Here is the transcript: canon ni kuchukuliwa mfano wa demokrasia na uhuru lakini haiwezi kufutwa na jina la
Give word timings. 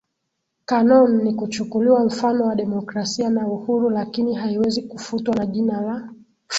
canon 0.65 1.21
ni 1.23 1.33
kuchukuliwa 1.33 2.05
mfano 2.05 2.45
wa 2.45 2.55
demokrasia 2.55 3.29
na 3.29 3.47
uhuru 3.47 3.89
lakini 3.89 4.33
haiwezi 4.35 4.81
kufutwa 4.81 5.35
na 5.35 5.45
jina 5.45 5.81
la 5.81 6.09